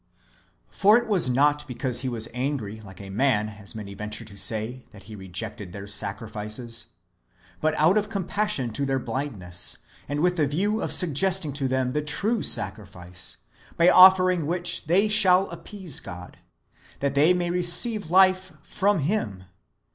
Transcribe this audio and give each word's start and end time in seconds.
For 0.71 0.97
it 0.97 1.05
was 1.07 1.29
not 1.29 1.67
because 1.67 1.99
He 1.99 2.09
was 2.09 2.27
angry, 2.33 2.79
like 2.79 2.99
a 2.99 3.11
man, 3.11 3.47
as 3.49 3.75
many 3.75 3.93
venture 3.93 4.25
to 4.25 4.35
say, 4.35 4.83
that 4.89 5.03
He 5.03 5.15
rejected 5.15 5.73
their 5.73 5.85
sacrifices; 5.85 6.87
but 7.59 7.75
out 7.75 7.99
of 7.99 8.09
compassion 8.09 8.73
to 8.73 8.83
their 8.87 8.97
blindness, 8.97 9.77
and 10.09 10.21
with 10.21 10.37
the 10.37 10.47
view 10.47 10.81
of 10.81 10.91
suggesting 10.91 11.53
to 11.53 11.67
them 11.67 11.93
the 11.93 12.01
true 12.01 12.41
sacrifice, 12.41 13.37
by 13.77 13.89
offering 13.89 14.47
which 14.47 14.87
they 14.87 15.07
shall 15.07 15.47
appease 15.51 15.99
God, 15.99 16.37
that 16.97 17.13
they 17.13 17.31
may 17.31 17.51
receive 17.51 18.09
life 18.09 18.53
from 18.63 19.01
Him. 19.01 19.43